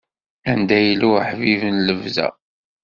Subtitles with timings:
[0.51, 2.27] Anda yella uḥbib n lebda.